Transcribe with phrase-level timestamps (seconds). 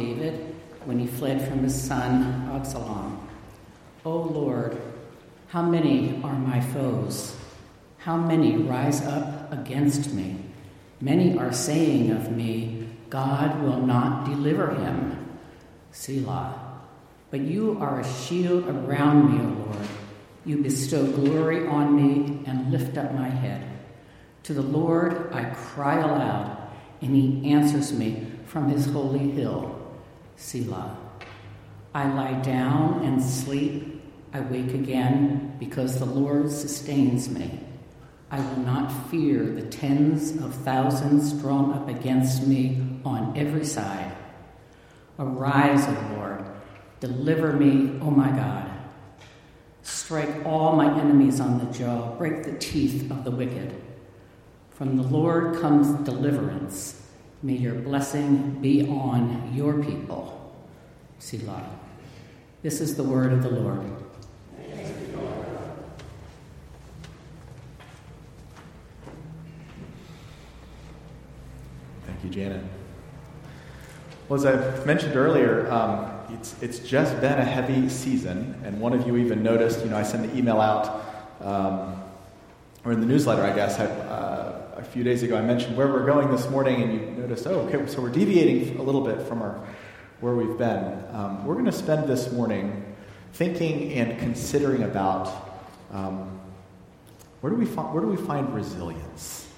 [0.00, 0.54] David
[0.86, 3.28] when he fled from his son Absalom.
[4.04, 4.80] O Lord,
[5.48, 7.36] how many are my foes?
[7.98, 10.36] How many rise up against me?
[11.02, 15.38] Many are saying of me, God will not deliver him.
[15.92, 16.78] Selah.
[17.30, 19.88] But you are a shield around me, O Lord.
[20.46, 23.62] You bestow glory on me and lift up my head.
[24.44, 26.56] To the Lord I cry aloud,
[27.02, 29.79] and he answers me from his holy hill.
[30.40, 30.96] Selah.
[31.94, 34.02] I lie down and sleep.
[34.32, 37.60] I wake again because the Lord sustains me.
[38.30, 44.12] I will not fear the tens of thousands drawn up against me on every side.
[45.18, 46.46] Arise, O Lord,
[47.00, 48.70] deliver me, O my God.
[49.82, 53.74] Strike all my enemies on the jaw, break the teeth of the wicked.
[54.70, 57.02] From the Lord comes deliverance.
[57.42, 60.39] May your blessing be on your people.
[61.20, 61.62] Selah.
[62.62, 63.82] This is the word of the Lord.
[72.06, 72.64] Thank you, Janet.
[74.28, 78.92] Well, as I mentioned earlier, um, it's, it's just been a heavy season, and one
[78.92, 81.04] of you even noticed, you know, I sent the email out,
[81.40, 82.02] um,
[82.84, 85.88] or in the newsletter, I guess, I, uh, a few days ago, I mentioned where
[85.88, 89.20] we're going this morning, and you noticed, oh, okay, so we're deviating a little bit
[89.26, 89.60] from our,
[90.20, 91.02] where we've been.
[91.12, 92.94] Um, we're going to spend this morning
[93.32, 95.60] thinking and considering about
[95.92, 96.40] um,
[97.40, 99.48] where, do we fi- where do we find resilience?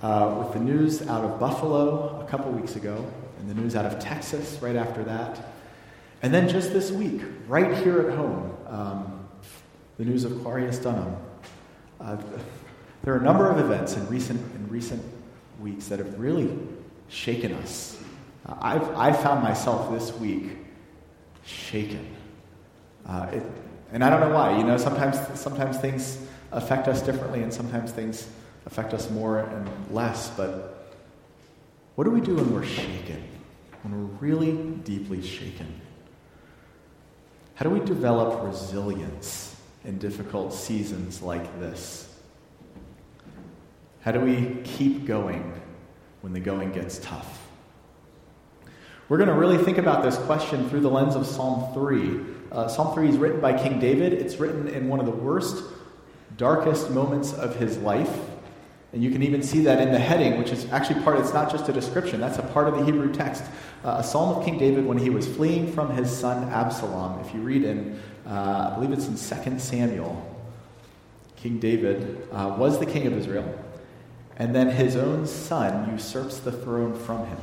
[0.00, 3.06] Uh, with the news out of Buffalo a couple weeks ago,
[3.38, 5.38] and the news out of Texas right after that,
[6.22, 9.28] and then just this week, right here at home, um,
[9.98, 11.16] the news of Clarius Dunham.
[12.00, 12.16] Uh,
[13.04, 15.02] there are a number of events in recent, in recent
[15.60, 16.58] weeks that have really
[17.08, 18.02] shaken us.
[18.46, 20.56] I've, I found myself this week
[21.44, 22.06] shaken.
[23.06, 23.42] Uh, it,
[23.92, 24.56] and I don't know why.
[24.56, 26.18] You know, sometimes, sometimes things
[26.50, 28.28] affect us differently, and sometimes things
[28.66, 30.30] affect us more and less.
[30.30, 30.92] But
[31.94, 33.22] what do we do when we're shaken?
[33.82, 35.80] When we're really deeply shaken?
[37.54, 42.08] How do we develop resilience in difficult seasons like this?
[44.00, 45.60] How do we keep going
[46.22, 47.41] when the going gets tough?
[49.12, 52.20] We're going to really think about this question through the lens of Psalm 3.
[52.50, 54.14] Uh, Psalm 3 is written by King David.
[54.14, 55.62] It's written in one of the worst,
[56.38, 58.08] darkest moments of his life.
[58.94, 61.50] And you can even see that in the heading, which is actually part, it's not
[61.50, 63.44] just a description, that's a part of the Hebrew text.
[63.84, 67.20] Uh, a psalm of King David when he was fleeing from his son Absalom.
[67.20, 70.40] If you read in, uh, I believe it's in 2 Samuel,
[71.36, 73.62] King David uh, was the king of Israel,
[74.38, 77.36] and then his own son usurps the throne from him.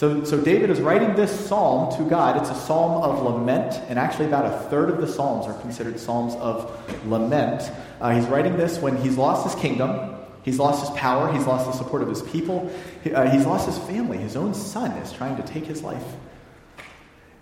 [0.00, 2.38] So, so David is writing this psalm to God.
[2.38, 6.00] It's a psalm of lament, and actually, about a third of the psalms are considered
[6.00, 6.72] psalms of
[7.06, 7.70] lament.
[8.00, 11.30] Uh, he's writing this when he's lost his kingdom, He's lost his power.
[11.30, 12.72] He's lost the support of his people.
[13.04, 14.16] He, uh, he's lost his family.
[14.16, 16.14] His own son is trying to take his life.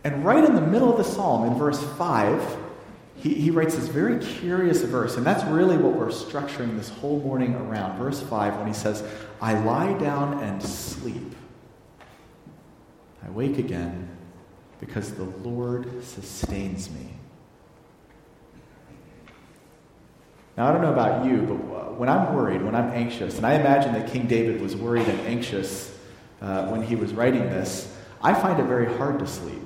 [0.02, 2.56] And right in the middle of the psalm, in verse 5,
[3.14, 5.16] he, he writes this very curious verse.
[5.16, 7.98] And that's really what we're structuring this whole morning around.
[7.98, 9.04] Verse 5, when he says,
[9.40, 11.36] I lie down and sleep.
[13.28, 14.08] I wake again
[14.80, 17.08] because the Lord sustains me.
[20.56, 23.54] Now, I don't know about you, but when I'm worried, when I'm anxious, and I
[23.54, 25.94] imagine that King David was worried and anxious
[26.40, 29.62] uh, when he was writing this, I find it very hard to sleep.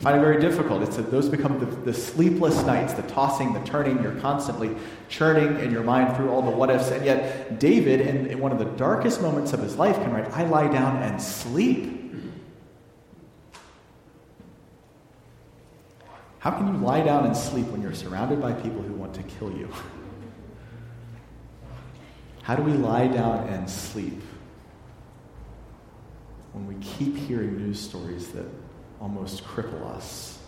[0.00, 0.82] I find it very difficult.
[0.82, 4.02] It's a, those become the, the, sleepless nights, the tossing, the turning.
[4.02, 4.76] You're constantly
[5.08, 6.90] churning in your mind through all the what ifs.
[6.90, 10.30] And yet, David, in, in one of the darkest moments of his life, can write,
[10.32, 12.01] I lie down and sleep.
[16.42, 19.22] How can you lie down and sleep when you're surrounded by people who want to
[19.22, 19.68] kill you?
[22.42, 24.20] How do we lie down and sleep
[26.52, 28.44] when we keep hearing news stories that
[29.00, 30.40] almost cripple us?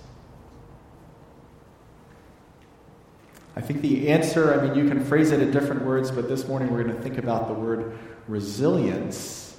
[3.54, 6.48] I think the answer, I mean, you can phrase it in different words, but this
[6.48, 7.96] morning we're going to think about the word
[8.26, 9.56] resilience.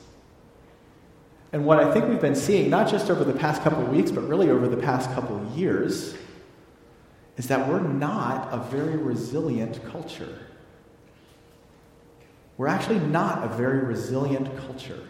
[1.53, 4.11] And what I think we've been seeing, not just over the past couple of weeks,
[4.11, 6.13] but really over the past couple of years,
[7.37, 10.39] is that we're not a very resilient culture.
[12.57, 15.03] We're actually not a very resilient culture.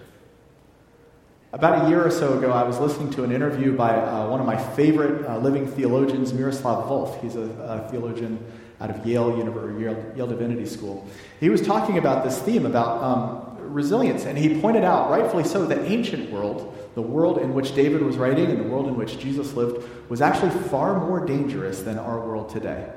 [1.54, 4.42] About a year or so ago, I was listening to an interview by uh, one
[4.42, 7.22] of my favorite uh, living theologians, Miroslav Volf.
[7.22, 8.44] He's a, a theologian
[8.82, 11.08] out of Yale, University, Yale, Yale, Divinity School.
[11.40, 14.26] He was talking about this theme about um, resilience.
[14.26, 18.18] And he pointed out, rightfully so, the ancient world, the world in which David was
[18.18, 22.20] writing and the world in which Jesus lived, was actually far more dangerous than our
[22.20, 22.92] world today.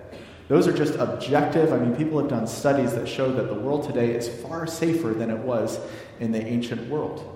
[0.48, 1.72] Those are just objective.
[1.72, 5.08] I mean, people have done studies that show that the world today is far safer
[5.08, 5.78] than it was
[6.20, 7.34] in the ancient world.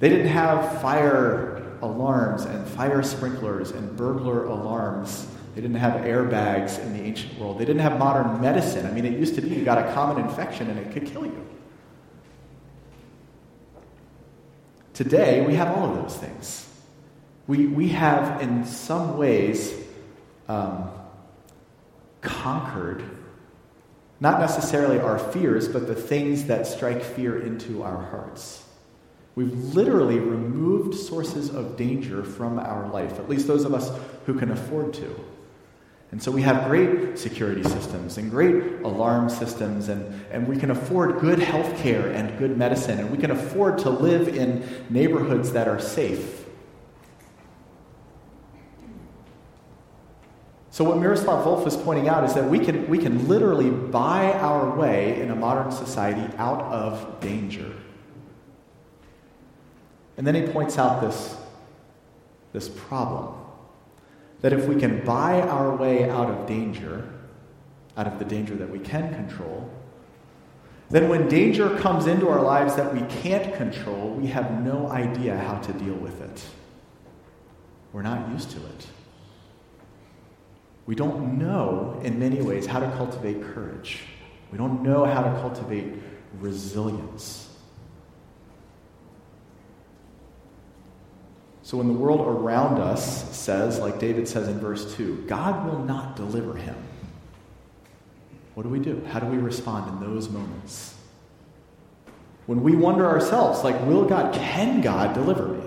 [0.00, 5.26] They didn't have fire alarms and fire sprinklers and burglar alarms.
[5.54, 7.58] They didn't have airbags in the ancient world.
[7.58, 8.86] They didn't have modern medicine.
[8.86, 11.24] I mean, it used to be you got a common infection and it could kill
[11.24, 11.46] you.
[14.94, 16.68] Today, we have all of those things.
[17.46, 19.74] We, we have, in some ways,
[20.48, 20.90] um,
[22.20, 23.04] conquered
[24.20, 28.64] not necessarily our fears, but the things that strike fear into our hearts.
[29.34, 33.90] We've literally removed sources of danger from our life, at least those of us
[34.26, 35.24] who can afford to.
[36.12, 40.72] And so we have great security systems and great alarm systems, and, and we can
[40.72, 45.52] afford good health care and good medicine, and we can afford to live in neighborhoods
[45.52, 46.44] that are safe.
[50.72, 54.32] So, what Miroslav Volf is pointing out is that we can, we can literally buy
[54.32, 57.70] our way in a modern society out of danger.
[60.16, 61.36] And then he points out this,
[62.52, 63.39] this problem
[64.40, 67.08] that if we can buy our way out of danger,
[67.96, 69.70] out of the danger that we can control,
[70.88, 75.36] then when danger comes into our lives that we can't control, we have no idea
[75.36, 76.44] how to deal with it.
[77.92, 78.86] We're not used to it.
[80.86, 84.00] We don't know, in many ways, how to cultivate courage.
[84.50, 85.94] We don't know how to cultivate
[86.40, 87.49] resilience.
[91.70, 95.78] So when the world around us says, like David says in verse 2, God will
[95.78, 96.74] not deliver him,
[98.54, 99.00] what do we do?
[99.08, 100.96] How do we respond in those moments?
[102.46, 105.64] When we wonder ourselves, like, will God, can God deliver me?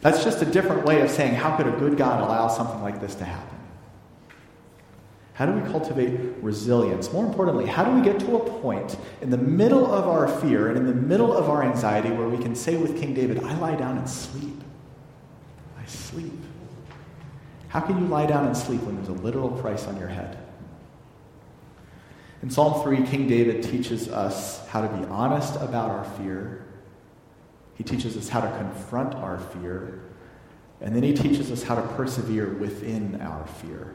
[0.00, 3.00] That's just a different way of saying, how could a good God allow something like
[3.00, 3.58] this to happen?
[5.34, 7.12] How do we cultivate resilience?
[7.12, 10.68] More importantly, how do we get to a point in the middle of our fear
[10.68, 13.58] and in the middle of our anxiety where we can say with King David, I
[13.58, 14.62] lie down and sleep?
[15.78, 16.32] I sleep.
[17.68, 20.38] How can you lie down and sleep when there's a literal price on your head?
[22.42, 26.64] In Psalm 3, King David teaches us how to be honest about our fear
[27.74, 30.00] he teaches us how to confront our fear,
[30.80, 33.94] and then he teaches us how to persevere within our fear.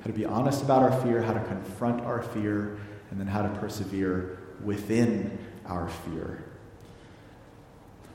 [0.00, 2.78] How to be honest about our fear, how to confront our fear,
[3.10, 6.42] and then how to persevere within our fear.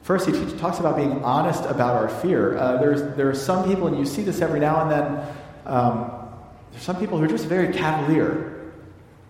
[0.01, 2.57] First, he talks about being honest about our fear.
[2.57, 5.27] Uh, there's, there are some people, and you see this every now and then,
[5.65, 6.11] um,
[6.71, 8.71] there's some people who are just very cavalier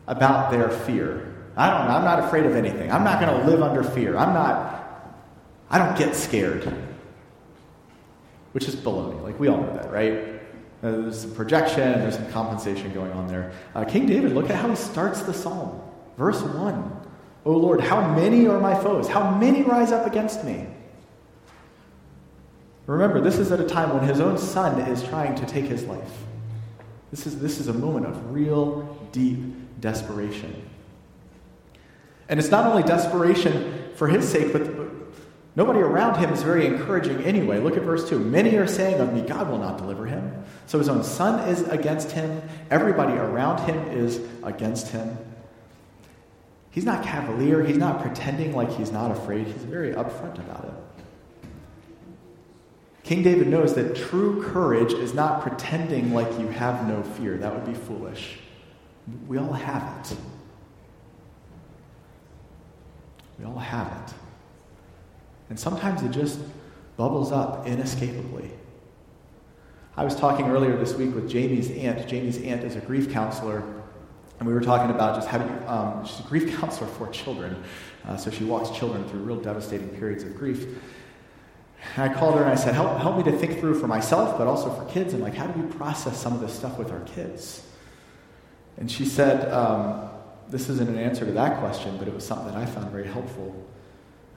[0.07, 1.33] about their fear.
[1.55, 2.91] I don't know, I'm not afraid of anything.
[2.91, 4.17] I'm not going to live under fear.
[4.17, 5.13] I'm not,
[5.69, 6.71] I don't get scared,
[8.51, 9.21] which is baloney.
[9.23, 10.34] Like, we all know that, right?
[10.85, 13.51] Uh, there's some projection, there's some compensation going on there.
[13.73, 15.81] Uh, King David, look at how he starts the psalm.
[16.15, 17.01] Verse 1
[17.45, 19.07] O Lord, how many are my foes?
[19.07, 20.67] How many rise up against me?
[22.85, 25.85] Remember, this is at a time when his own son is trying to take his
[25.85, 26.23] life.
[27.09, 29.39] This is, this is a moment of real, deep
[29.81, 30.69] desperation.
[32.29, 34.61] And it's not only desperation for his sake, but
[35.55, 37.59] Nobody around him is very encouraging anyway.
[37.59, 38.19] Look at verse 2.
[38.19, 40.43] Many are saying of me, God will not deliver him.
[40.67, 42.41] So his own son is against him.
[42.69, 45.17] Everybody around him is against him.
[46.71, 47.63] He's not cavalier.
[47.63, 49.47] He's not pretending like he's not afraid.
[49.47, 50.73] He's very upfront about it.
[53.03, 57.37] King David knows that true courage is not pretending like you have no fear.
[57.37, 58.39] That would be foolish.
[59.27, 60.17] We all have it.
[63.39, 64.13] We all have it.
[65.49, 66.39] And sometimes it just
[66.97, 68.51] bubbles up inescapably.
[69.97, 72.07] I was talking earlier this week with Jamie's aunt.
[72.07, 73.63] Jamie's aunt is a grief counselor,
[74.39, 77.63] and we were talking about just how um, she's a grief counselor for children.
[78.05, 80.67] Uh, so she walks children through real devastating periods of grief.
[81.95, 84.37] And I called her and I said, help, help me to think through for myself,
[84.37, 86.91] but also for kids, and like, how do we process some of this stuff with
[86.91, 87.65] our kids?
[88.77, 90.09] And she said, um,
[90.49, 93.07] this isn't an answer to that question, but it was something that I found very
[93.07, 93.55] helpful.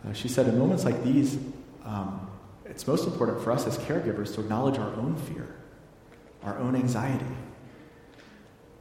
[0.06, 1.38] Uh, she said, in moments like these,
[1.84, 2.28] um,
[2.64, 5.56] it's most important for us as caregivers to acknowledge our own fear,
[6.42, 7.24] our own anxiety.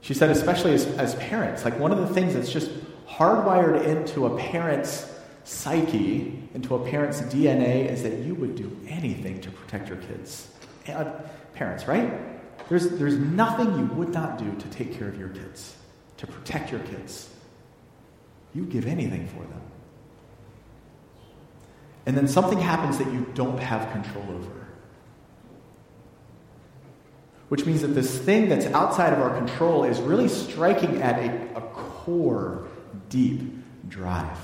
[0.02, 2.72] She said, especially as, as parents, like one of the things that's just
[3.08, 5.12] hardwired into a parent's
[5.44, 10.52] psyche, into a parent's DNA, is that you would do anything to protect your kids.
[10.88, 11.06] Uh,
[11.54, 12.12] parents, right?
[12.70, 15.76] There's, there's nothing you would not do to take care of your kids,
[16.18, 17.30] to protect your kids.
[18.54, 19.62] You give anything for them.
[22.08, 24.68] And then something happens that you don't have control over.
[27.50, 31.58] Which means that this thing that's outside of our control is really striking at a,
[31.58, 32.66] a core,
[33.10, 33.42] deep
[33.90, 34.40] drive.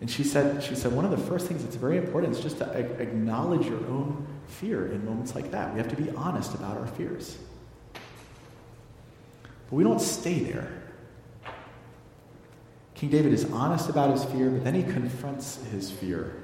[0.00, 2.58] And she said, she said, one of the first things that's very important is just
[2.58, 5.74] to acknowledge your own fear in moments like that.
[5.74, 7.36] We have to be honest about our fears.
[7.92, 10.87] But we don't stay there.
[12.98, 16.34] King David is honest about his fear, but then he confronts his fear.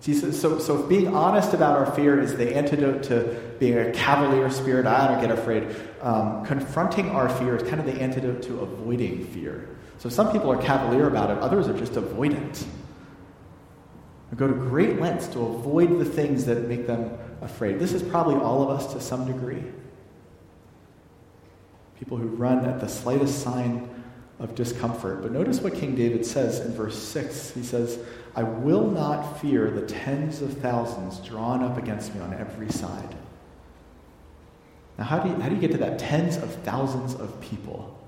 [0.00, 3.90] See, so, so, so being honest about our fear is the antidote to being a
[3.92, 4.84] cavalier spirit.
[4.84, 5.74] I don't get afraid.
[6.02, 9.68] Um, confronting our fear is kind of the antidote to avoiding fear.
[9.96, 12.62] So some people are cavalier about it, others are just avoidant.
[14.30, 17.10] They go to great lengths to avoid the things that make them
[17.40, 17.78] afraid.
[17.78, 19.64] This is probably all of us to some degree.
[21.98, 23.88] People who run at the slightest sign
[24.40, 25.22] of discomfort.
[25.22, 27.52] But notice what King David says in verse 6.
[27.52, 27.98] He says,
[28.34, 33.14] I will not fear the tens of thousands drawn up against me on every side.
[34.98, 35.98] Now, how do you, how do you get to that?
[35.98, 37.98] Tens of thousands of people.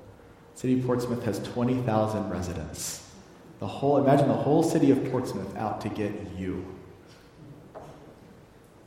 [0.54, 3.10] City of Portsmouth has 20,000 residents.
[3.58, 6.66] The whole, imagine the whole city of Portsmouth out to get you.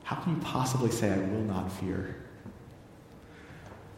[0.03, 2.25] How can you possibly say, I will not fear?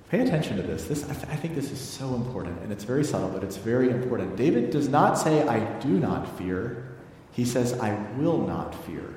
[0.09, 0.85] Pay attention to this.
[0.85, 3.57] this I, th- I think this is so important, and it's very subtle, but it's
[3.57, 4.37] very important.
[4.37, 6.95] David does not say, I do not fear.
[7.33, 9.13] He says, I will not fear.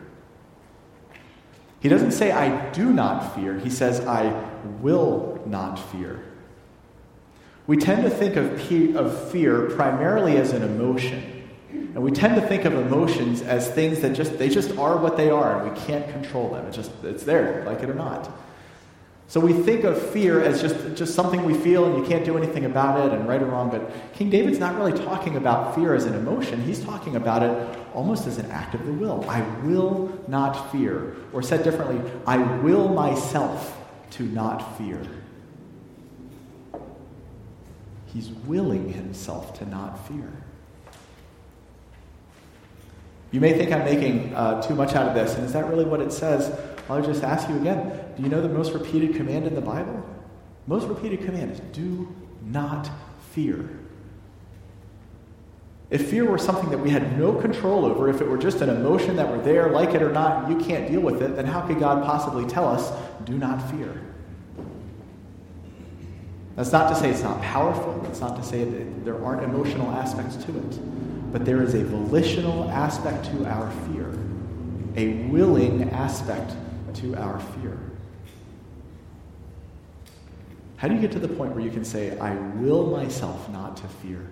[1.78, 3.59] He doesn't say, I do not fear.
[3.59, 4.32] He says, I
[4.82, 6.25] will not fear.
[7.66, 11.49] We tend to think of, of fear primarily as an emotion.
[11.70, 15.16] And we tend to think of emotions as things that just, they just are what
[15.16, 16.66] they are, and we can't control them.
[16.66, 18.28] It's just, it's there, like it or not.
[19.30, 22.37] So we think of fear as just, just something we feel and you can't do
[22.37, 23.70] anything about it and right or wrong.
[23.70, 26.60] But King David's not really talking about fear as an emotion.
[26.64, 29.25] He's talking about it almost as an act of the will.
[29.30, 31.14] I will not fear.
[31.32, 35.00] Or said differently, I will myself to not fear.
[38.06, 40.28] He's willing himself to not fear.
[43.30, 45.84] You may think I'm making uh, too much out of this, and is that really
[45.84, 46.52] what it says?
[46.88, 50.05] I'll just ask you again do you know the most repeated command in the Bible?
[50.67, 52.09] Most repeated command is do
[52.43, 52.90] not
[53.33, 53.69] fear.
[55.90, 58.69] If fear were something that we had no control over, if it were just an
[58.69, 61.62] emotion that were there, like it or not, you can't deal with it, then how
[61.62, 62.93] could God possibly tell us,
[63.25, 64.00] do not fear?
[66.55, 68.00] That's not to say it's not powerful.
[68.02, 71.33] That's not to say that there aren't emotional aspects to it.
[71.33, 74.12] But there is a volitional aspect to our fear,
[74.97, 76.55] a willing aspect
[76.95, 77.79] to our fear.
[80.80, 83.76] How do you get to the point where you can say, I will myself not
[83.76, 84.26] to fear?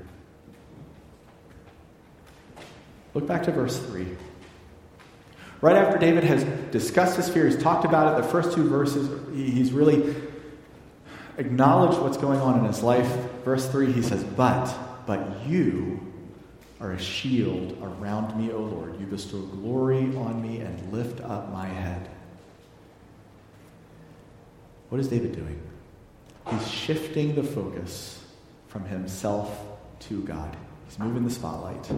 [3.13, 4.07] Look back to verse 3.
[5.61, 9.11] Right after David has discussed his fear, he's talked about it, the first two verses,
[9.35, 10.15] he's really
[11.37, 13.15] acknowledged what's going on in his life.
[13.45, 14.75] Verse 3, he says, But,
[15.07, 16.01] but you
[16.81, 18.99] are a shield around me, O Lord.
[18.99, 22.09] You bestow glory on me and lift up my head.
[24.89, 25.61] What is David doing?
[26.51, 28.23] He's shifting the focus
[28.69, 29.67] from himself
[30.01, 30.57] to God.
[30.87, 31.91] He's moving the spotlight.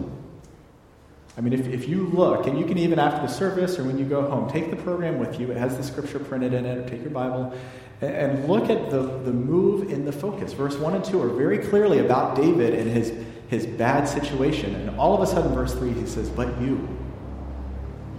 [1.37, 3.97] I mean, if, if you look, and you can even after the service or when
[3.97, 5.49] you go home, take the program with you.
[5.49, 7.53] It has the scripture printed in it, or take your Bible
[8.01, 10.53] and, and look at the, the move in the focus.
[10.53, 13.13] Verse 1 and 2 are very clearly about David and his,
[13.47, 14.75] his bad situation.
[14.75, 16.87] And all of a sudden, verse 3, he says, But you,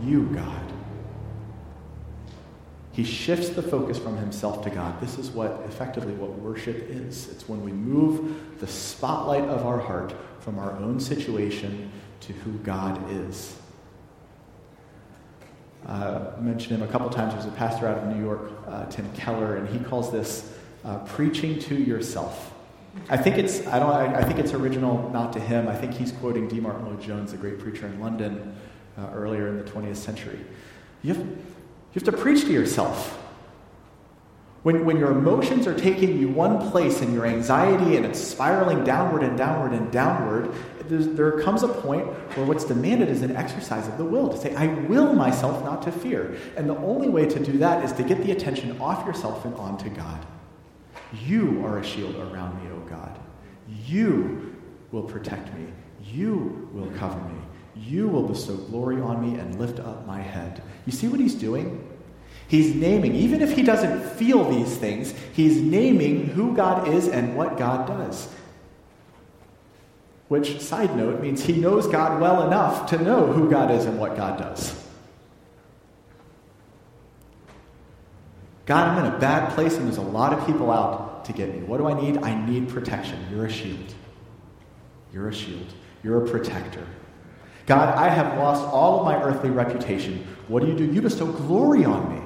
[0.03, 0.62] you, God.
[2.93, 5.01] He shifts the focus from himself to God.
[5.01, 7.29] This is what effectively what worship is.
[7.31, 12.53] It's when we move the spotlight of our heart from our own situation to who
[12.59, 13.57] God is.
[15.87, 17.33] Uh, I mentioned him a couple times.
[17.33, 20.53] There's a pastor out of New York, uh, Tim Keller, and he calls this
[20.85, 22.53] uh, preaching to yourself.
[23.09, 25.67] I think it's I don't I, I, think it's original not to him.
[25.67, 26.61] I think he's quoting D.
[26.61, 28.55] Martyn Lloyd Jones, a great preacher in London
[28.99, 30.39] uh, earlier in the 20th century.
[31.03, 31.27] You have,
[31.93, 33.19] you have to preach to yourself.
[34.63, 38.85] When, when your emotions are taking you one place and your anxiety and it's spiraling
[38.85, 40.55] downward and downward and downward,
[40.89, 44.55] there comes a point where what's demanded is an exercise of the will to say,
[44.55, 46.37] I will myself not to fear.
[46.57, 49.55] And the only way to do that is to get the attention off yourself and
[49.57, 50.25] onto God.
[51.27, 53.19] You are a shield around me, O God.
[53.87, 54.55] You
[54.93, 55.67] will protect me.
[56.05, 57.41] You will cover me.
[57.77, 60.63] You will bestow glory on me and lift up my head.
[60.87, 61.89] You see what he's doing?
[62.49, 67.35] He's naming, even if he doesn't feel these things, he's naming who God is and
[67.35, 68.29] what God does.
[70.33, 73.99] which, side note, means he knows God well enough to know who God is and
[73.99, 74.75] what God does.
[78.65, 81.55] God, I'm in a bad place and there's a lot of people out to get
[81.55, 81.61] me.
[81.61, 82.17] What do I need?
[82.23, 83.19] I need protection.
[83.31, 83.93] You're a shield.
[85.13, 85.67] You're a shield.
[86.03, 86.87] You're a protector.
[87.67, 90.27] God, I have lost all of my earthly reputation.
[90.49, 90.85] What do you do?
[90.85, 92.23] You bestow glory on me.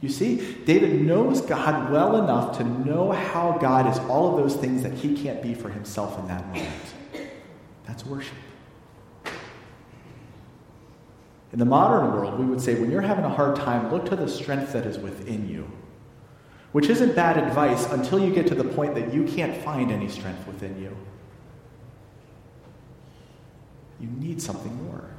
[0.00, 4.56] You see, David knows God well enough to know how God is all of those
[4.56, 6.94] things that he can't be for himself in that moment.
[7.86, 8.34] That's worship.
[11.52, 14.16] In the modern world, we would say when you're having a hard time, look to
[14.16, 15.70] the strength that is within you.
[16.72, 20.08] Which isn't bad advice until you get to the point that you can't find any
[20.08, 20.96] strength within you.
[24.00, 25.10] You need something more.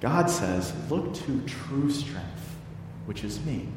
[0.00, 2.56] God says, look to true strength,
[3.06, 3.68] which is me.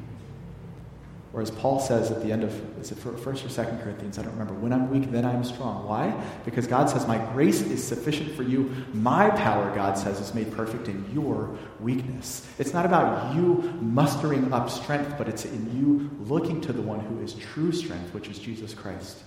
[1.34, 4.20] Or as Paul says at the end of, is it first or second Corinthians?
[4.20, 4.54] I don't remember.
[4.54, 5.88] When I'm weak, then I'm strong.
[5.88, 6.14] Why?
[6.44, 8.70] Because God says, My grace is sufficient for you.
[8.94, 12.46] My power, God says, is made perfect in your weakness.
[12.60, 17.00] It's not about you mustering up strength, but it's in you looking to the one
[17.00, 19.24] who is true strength, which is Jesus Christ.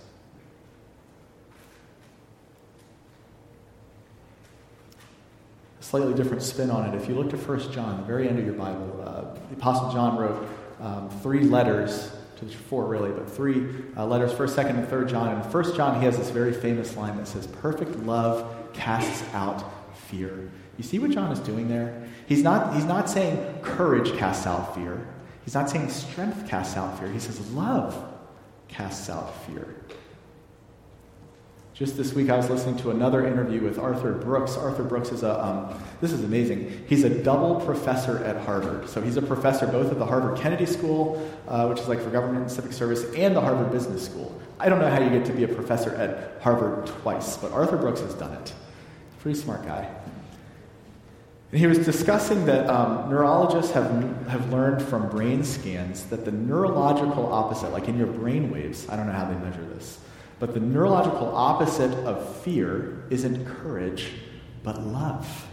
[5.85, 7.01] Slightly different spin on it.
[7.01, 9.93] If you look to 1 John, the very end of your Bible, uh, the Apostle
[9.93, 10.49] John wrote,
[10.81, 15.29] um, three letters, to four really, but three uh, letters, first, second, and third John.
[15.29, 19.65] And first John, he has this very famous line that says, Perfect love casts out
[20.09, 20.51] fear.
[20.77, 22.07] You see what John is doing there?
[22.27, 25.07] He's not, he's not saying courage casts out fear.
[25.45, 27.11] He's not saying strength casts out fear.
[27.11, 28.13] He says love
[28.69, 29.75] casts out fear.
[31.75, 34.57] Just this week, I was listening to another interview with Arthur Brooks.
[34.57, 36.85] Arthur Brooks is a, um, this is amazing.
[36.87, 38.89] He's a double professor at Harvard.
[38.89, 42.11] So he's a professor both at the Harvard Kennedy School, uh, which is like for
[42.11, 44.41] government and civic service, and the Harvard Business School.
[44.61, 47.77] I don't know how you get to be a professor at Harvard twice, but Arthur
[47.77, 48.53] Brooks has done it.
[49.19, 49.93] Pretty smart guy.
[51.51, 53.91] And he was discussing that um, neurologists have,
[54.29, 58.95] have learned from brain scans that the neurological opposite, like in your brain waves, I
[58.95, 59.99] don't know how they measure this,
[60.39, 64.11] but the neurological opposite of fear isn't courage,
[64.63, 65.47] but love.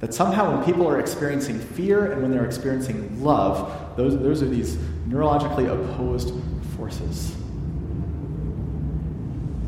[0.00, 4.48] That somehow when people are experiencing fear and when they're experiencing love, those, those are
[4.48, 4.76] these
[5.08, 6.34] neurologically opposed
[6.76, 7.34] forces.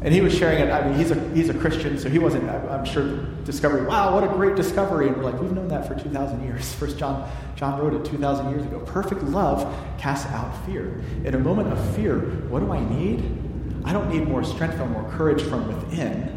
[0.03, 0.71] And he was sharing it.
[0.71, 4.23] I mean, he's a, he's a Christian, so he wasn't, I'm sure, discovering, wow, what
[4.23, 5.09] a great discovery.
[5.09, 6.73] And we're like, we've known that for 2,000 years.
[6.75, 8.79] First John, John wrote it 2,000 years ago.
[8.81, 11.03] Perfect love casts out fear.
[11.25, 13.46] In a moment of fear, what do I need?
[13.87, 16.35] I don't need more strength or more courage from within.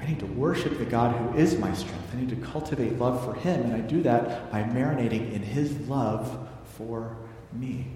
[0.00, 2.14] I need to worship the God who is my strength.
[2.14, 5.76] I need to cultivate love for Him, and I do that by marinating in His
[5.88, 7.16] love for
[7.52, 7.88] me.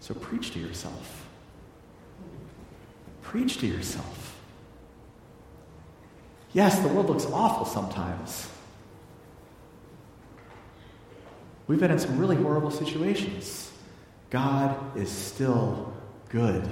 [0.00, 1.26] So preach to yourself.
[3.22, 4.38] Preach to yourself.
[6.52, 8.48] Yes, the world looks awful sometimes.
[11.66, 13.70] We've been in some really horrible situations.
[14.30, 15.92] God is still
[16.28, 16.66] good.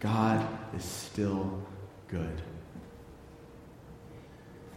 [0.00, 1.62] God is still
[2.08, 2.42] good.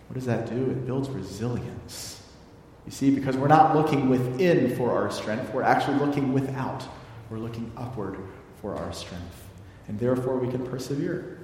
[0.08, 0.72] What does that do?
[0.72, 2.22] It builds resilience.
[2.86, 6.86] You see, because we're not looking within for our strength, we're actually looking without.
[7.30, 8.18] We're looking upward
[8.62, 9.48] for our strength.
[9.88, 11.41] And therefore, we can persevere.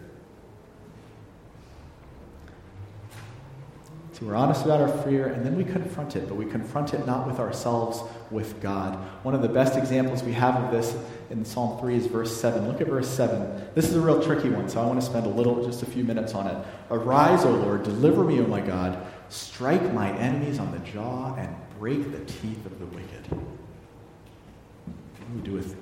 [4.18, 7.06] So we're honest about our fear, and then we confront it, but we confront it
[7.06, 8.02] not with ourselves,
[8.32, 8.96] with God.
[9.22, 10.98] One of the best examples we have of this
[11.30, 12.68] in Psalm 3 is verse 7.
[12.68, 13.68] Look at verse 7.
[13.76, 15.86] This is a real tricky one, so I want to spend a little, just a
[15.86, 16.58] few minutes on it.
[16.90, 18.98] Arise, O Lord, deliver me, O my God.
[19.30, 23.28] Strike my enemies on the jaw and break the teeth of the wicked.
[23.30, 25.76] What do we do with,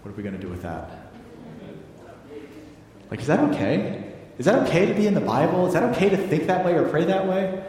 [0.00, 1.12] what are we going to do with that?
[3.10, 4.14] Like, is that okay?
[4.38, 5.66] Is that okay to be in the Bible?
[5.66, 7.62] Is that okay to think that way or pray that way?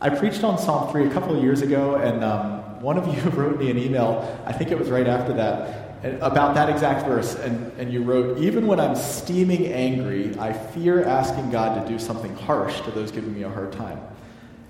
[0.00, 3.30] I preached on Psalm 3 a couple of years ago, and um, one of you
[3.30, 7.34] wrote me an email, I think it was right after that, about that exact verse.
[7.36, 11.98] And, and you wrote, Even when I'm steaming angry, I fear asking God to do
[11.98, 14.00] something harsh to those giving me a hard time.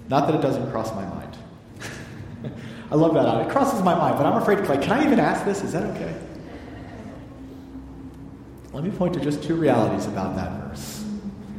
[0.08, 1.36] Not that it doesn't cross my mind.
[2.90, 3.46] I love that.
[3.46, 4.64] It crosses my mind, but I'm afraid, to.
[4.64, 5.62] like, can I even ask this?
[5.62, 6.14] Is that okay?
[8.72, 11.05] Let me point to just two realities about that verse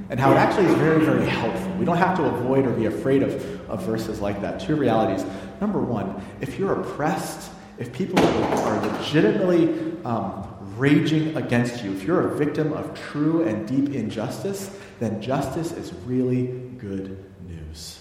[0.09, 1.71] and how it actually is very, very helpful.
[1.73, 4.59] We don't have to avoid or be afraid of, of verses like that.
[4.59, 5.25] Two realities.
[5.59, 12.31] Number one, if you're oppressed, if people are legitimately um, raging against you, if you're
[12.31, 17.99] a victim of true and deep injustice, then justice is really good news.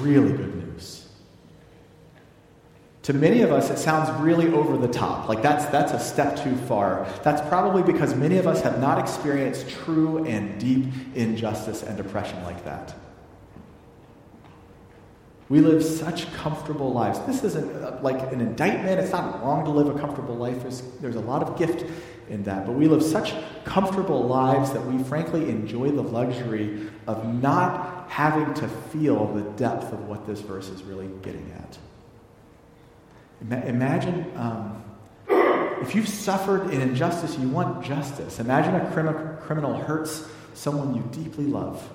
[0.00, 1.01] Really good news.
[3.02, 5.28] To many of us, it sounds really over the top.
[5.28, 7.08] Like that's, that's a step too far.
[7.24, 12.42] That's probably because many of us have not experienced true and deep injustice and oppression
[12.44, 12.94] like that.
[15.48, 17.18] We live such comfortable lives.
[17.26, 19.00] This isn't uh, like an indictment.
[19.00, 20.62] It's not wrong to live a comfortable life.
[20.62, 21.84] There's, there's a lot of gift
[22.30, 22.64] in that.
[22.64, 23.34] But we live such
[23.64, 29.92] comfortable lives that we frankly enjoy the luxury of not having to feel the depth
[29.92, 31.76] of what this verse is really getting at.
[33.50, 34.82] Imagine um,
[35.82, 38.38] if you've suffered an injustice, you want justice.
[38.38, 41.88] Imagine a crim- criminal hurts someone you deeply love.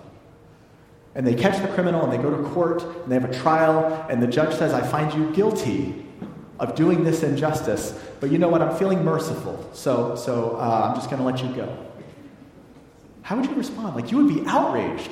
[1.16, 4.06] And they catch the criminal and they go to court and they have a trial,
[4.10, 6.06] and the judge says, I find you guilty
[6.60, 8.62] of doing this injustice, but you know what?
[8.62, 11.86] I'm feeling merciful, so, so uh, I'm just going to let you go.
[13.22, 13.96] How would you respond?
[13.96, 15.12] Like, you would be outraged.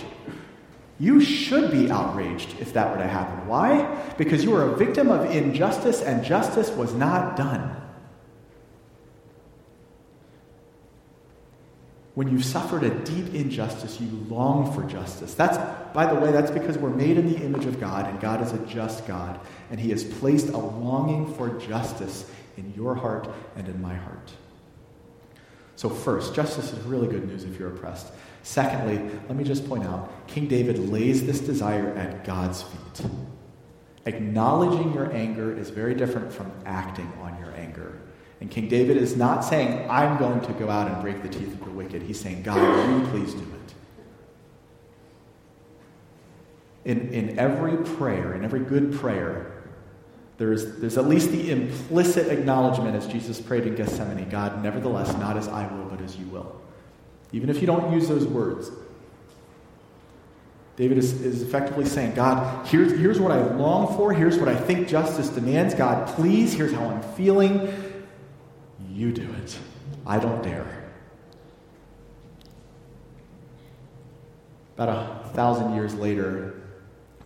[0.97, 3.47] You should be outraged if that were to happen.
[3.47, 4.13] Why?
[4.17, 7.81] Because you are a victim of injustice and justice was not done.
[12.13, 15.34] When you've suffered a deep injustice, you long for justice.
[15.34, 15.58] That's,
[15.93, 18.53] by the way, that's because we're made in the image of God, and God is
[18.53, 19.38] a just God,
[19.69, 23.27] and He has placed a longing for justice in your heart
[23.58, 24.31] and in my heart.
[25.75, 28.13] So, first, justice is really good news if you're oppressed.
[28.45, 33.10] Secondly, let me just point out King David lays this desire at God's feet.
[34.05, 37.99] Acknowledging your anger is very different from acting on your anger.
[38.39, 41.53] And King David is not saying, I'm going to go out and break the teeth
[41.53, 42.03] of the wicked.
[42.03, 43.73] He's saying, God, you please do it?
[46.91, 49.63] In, in every prayer, in every good prayer,
[50.38, 55.36] there's, there's at least the implicit acknowledgement as Jesus prayed in Gethsemane God, nevertheless, not
[55.36, 56.62] as I will, but as you will
[57.31, 58.71] even if you don't use those words.
[60.75, 64.13] David is, is effectively saying, God, here's, here's what I long for.
[64.13, 65.73] Here's what I think justice demands.
[65.73, 67.73] God, please, here's how I'm feeling.
[68.89, 69.57] You do it.
[70.05, 70.83] I don't dare.
[74.77, 76.61] About a thousand years later,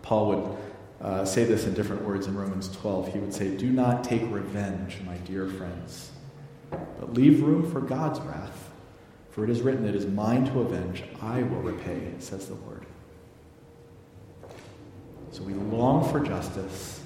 [0.04, 0.58] Paul would
[1.02, 3.14] uh, say this in different words in Romans 12.
[3.14, 6.12] He would say, Do not take revenge, my dear friends,
[6.70, 8.69] but leave room for God's wrath.
[9.40, 12.86] For it is written, It is mine to avenge, I will repay, says the Lord.
[15.32, 17.02] So we long for justice,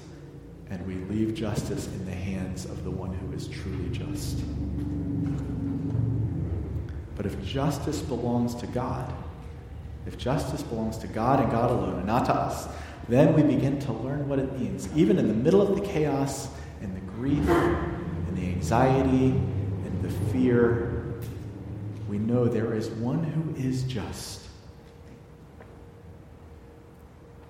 [0.68, 4.42] and we leave justice in the hands of the one who is truly just.
[7.14, 9.14] But if justice belongs to God,
[10.04, 12.66] if justice belongs to God and God alone, and not to us,
[13.08, 16.48] then we begin to learn what it means, even in the middle of the chaos
[16.80, 20.93] and the grief and the anxiety and the fear
[22.08, 24.42] we know there is one who is just.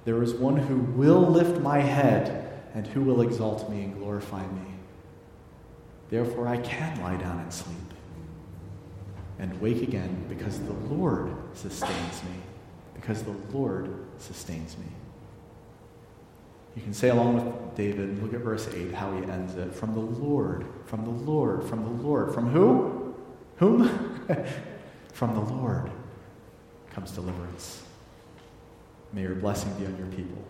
[0.04, 4.46] There is one who will lift my head and who will exalt me and glorify
[4.46, 4.74] me.
[6.10, 7.76] Therefore, I can lie down and sleep
[9.38, 12.36] and wake again because the Lord sustains me.
[12.94, 14.86] Because the Lord sustains me.
[16.76, 19.74] You can say along with David, look at verse 8, how he ends it.
[19.74, 22.34] From the Lord, from the Lord, from the Lord.
[22.34, 23.14] From who?
[23.56, 24.13] Whom?
[25.12, 25.90] From the Lord
[26.90, 27.82] comes deliverance.
[29.12, 30.42] May your blessing be on your people.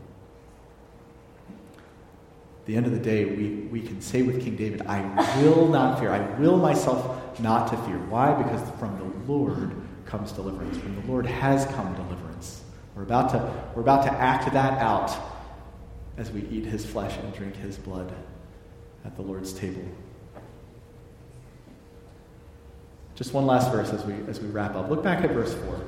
[2.64, 5.02] At the end of the day, we, we can say with King David, I
[5.42, 6.10] will not fear.
[6.10, 7.98] I will myself not to fear.
[8.08, 8.32] Why?
[8.42, 10.78] Because from the Lord comes deliverance.
[10.78, 12.62] From the Lord has come deliverance.
[12.94, 15.14] We're about to, we're about to act that out
[16.16, 18.12] as we eat his flesh and drink his blood
[19.04, 19.84] at the Lord's table.
[23.14, 24.90] Just one last verse as we, as we wrap up.
[24.90, 25.80] Look back at verse 4.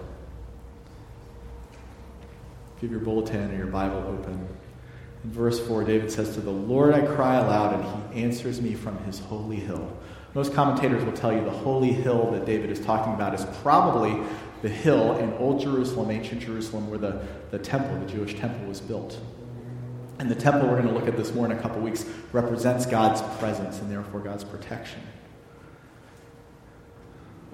[2.80, 4.48] Give your bulletin or your Bible open.
[5.24, 8.74] In verse 4, David says, To the Lord I cry aloud, and he answers me
[8.74, 9.96] from his holy hill.
[10.34, 14.22] Most commentators will tell you the holy hill that David is talking about is probably
[14.62, 18.80] the hill in Old Jerusalem, ancient Jerusalem, where the, the temple, the Jewish temple, was
[18.80, 19.18] built.
[20.18, 22.86] And the temple we're going to look at this more in a couple weeks represents
[22.86, 25.00] God's presence and therefore God's protection.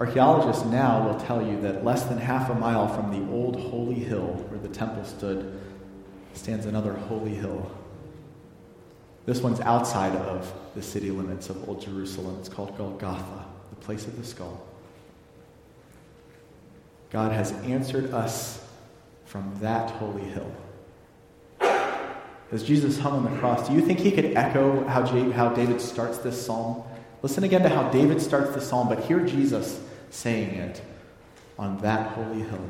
[0.02, 3.94] Archaeologists now will tell you that less than half a mile from the old holy
[3.94, 5.60] hill where the temple stood
[6.32, 7.70] stands another holy hill.
[9.26, 12.36] This one's outside of the city limits of Old Jerusalem.
[12.40, 14.66] It's called Golgotha, the place of the skull.
[17.10, 18.60] God has answered us
[19.24, 20.52] from that holy hill.
[22.50, 25.80] As Jesus hung on the cross, do you think he could echo how, how David
[25.80, 26.82] starts this psalm?
[27.22, 29.78] Listen again to how David starts the psalm, but hear Jesus
[30.12, 30.80] saying it
[31.58, 32.68] on that holy hill.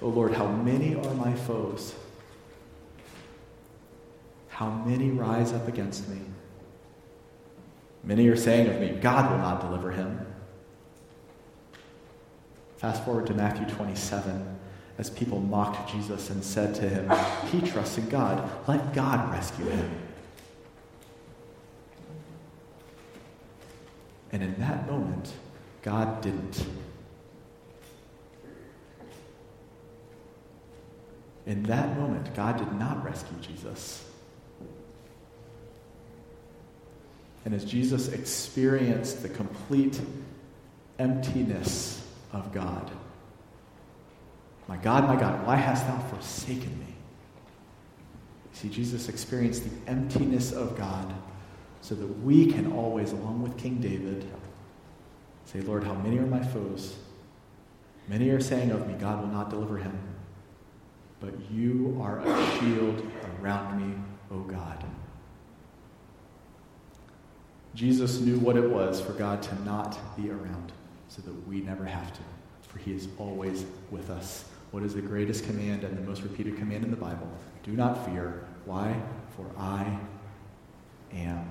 [0.00, 1.94] Oh Lord, how many are my foes?
[4.60, 6.18] how many rise up against me.
[8.04, 10.20] Many are saying of me, God will not deliver him.
[12.76, 14.58] Fast forward to Matthew 27
[14.98, 17.10] as people mocked Jesus and said to him,
[17.50, 18.50] He trusts in God.
[18.68, 19.90] Let God rescue him.
[24.30, 25.32] And in that moment,
[25.82, 26.66] God didn't.
[31.46, 34.04] In that moment, God did not rescue Jesus.
[37.44, 40.00] And as Jesus experienced the complete
[40.98, 42.90] emptiness of God,
[44.68, 46.94] my God, my God, why hast thou forsaken me?
[48.52, 51.12] See, Jesus experienced the emptiness of God
[51.80, 54.30] so that we can always, along with King David,
[55.50, 56.96] say, Lord, how many are my foes?
[58.08, 59.98] Many are saying of me, God will not deliver him.
[61.18, 63.02] But you are a shield
[63.40, 63.94] around me,
[64.30, 64.84] O God.
[67.74, 70.72] Jesus knew what it was for God to not be around
[71.08, 72.20] so that we never have to,
[72.68, 74.44] for he is always with us.
[74.70, 77.28] What is the greatest command and the most repeated command in the Bible?
[77.64, 78.44] Do not fear.
[78.64, 79.00] Why?
[79.36, 79.98] For I
[81.12, 81.44] am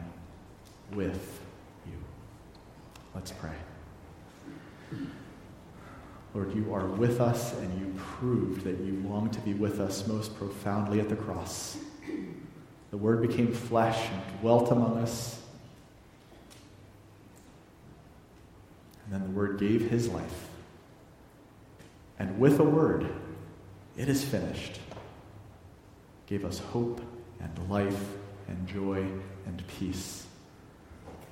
[0.94, 1.42] with
[1.86, 1.98] you.
[3.14, 3.56] Let's pray.
[6.34, 10.08] Lord, you are with us and you proved that you long to be with us
[10.08, 11.78] most profoundly at the cross.
[12.92, 15.42] The Word became flesh and dwelt among us.
[19.06, 20.50] And then the Word gave his life.
[22.20, 23.10] And with a word,
[23.98, 24.80] it is finished,
[26.28, 27.02] gave us hope
[27.40, 28.04] and life
[28.50, 29.08] and joy
[29.46, 30.26] and peace.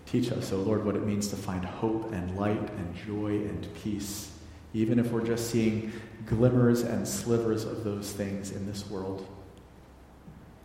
[0.07, 3.31] Teach us, O oh Lord, what it means to find hope and light and joy
[3.31, 4.31] and peace,
[4.73, 5.91] even if we're just seeing
[6.25, 9.27] glimmers and slivers of those things in this world,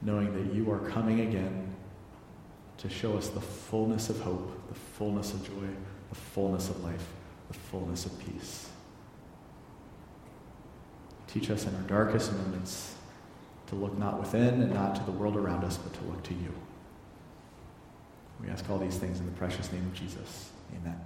[0.01, 1.75] knowing that you are coming again
[2.79, 5.67] to show us the fullness of hope, the fullness of joy,
[6.09, 7.07] the fullness of life,
[7.49, 8.69] the fullness of peace.
[11.27, 12.95] Teach us in our darkest moments
[13.67, 16.35] to look not within and not to the world around us, but to look to
[16.35, 16.53] you.
[18.43, 20.51] We ask all these things in the precious name of Jesus.
[20.77, 21.01] Amen.